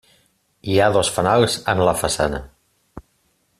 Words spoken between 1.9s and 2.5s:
façana.